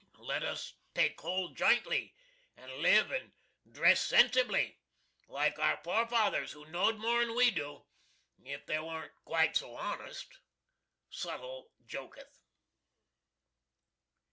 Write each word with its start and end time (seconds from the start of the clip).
Let 0.17 0.41
us 0.41 0.71
all 0.73 0.79
take 0.95 1.21
hold 1.21 1.55
jintly, 1.55 2.15
and 2.57 2.71
live 2.81 3.11
and 3.11 3.33
dress 3.71 4.03
centsibly, 4.03 4.79
like 5.27 5.59
our 5.59 5.77
forefathers 5.83 6.53
who 6.53 6.65
know'd 6.65 6.97
moren 6.97 7.35
we 7.35 7.51
do, 7.51 7.85
if 8.43 8.65
they 8.65 8.77
warnt 8.79 9.11
quite 9.25 9.55
so 9.55 9.75
honest! 9.75 10.39
(Suttle 11.11 11.69
goaketh.) 11.85 12.41